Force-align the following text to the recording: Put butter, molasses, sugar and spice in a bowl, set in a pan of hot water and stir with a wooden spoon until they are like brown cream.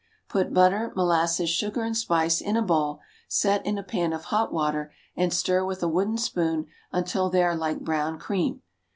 Put 0.29 0.51
butter, 0.51 0.91
molasses, 0.95 1.51
sugar 1.51 1.83
and 1.83 1.95
spice 1.95 2.41
in 2.41 2.57
a 2.57 2.63
bowl, 2.63 3.01
set 3.27 3.63
in 3.67 3.77
a 3.77 3.83
pan 3.83 4.13
of 4.13 4.23
hot 4.23 4.51
water 4.51 4.91
and 5.15 5.31
stir 5.31 5.63
with 5.63 5.83
a 5.83 5.87
wooden 5.87 6.17
spoon 6.17 6.65
until 6.91 7.29
they 7.29 7.43
are 7.43 7.55
like 7.55 7.81
brown 7.81 8.17
cream. 8.17 8.63